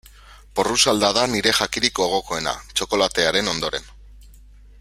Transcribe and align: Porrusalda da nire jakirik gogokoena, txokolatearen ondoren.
Porrusalda 0.59 1.11
da 1.17 1.25
nire 1.33 1.53
jakirik 1.59 1.95
gogokoena, 2.01 2.57
txokolatearen 2.75 3.55
ondoren. 3.57 3.91